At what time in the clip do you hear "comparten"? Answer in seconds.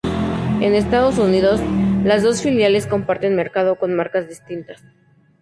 2.87-3.35